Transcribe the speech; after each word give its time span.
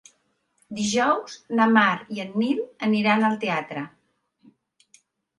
Dijous 0.77 1.33
na 1.59 1.67
Mar 1.73 1.91
i 2.15 2.21
en 2.23 2.31
Nil 2.43 2.61
aniran 2.87 3.25
al 3.27 3.37
teatre. 3.43 3.83